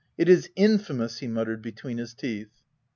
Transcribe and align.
—It 0.17 0.27
is 0.27 0.49
infamous 0.55 1.17
W 1.19 1.27
he 1.27 1.31
muttered 1.31 1.61
be' 1.61 1.71
tween 1.73 1.99
his 1.99 2.15
teeth. 2.15 2.49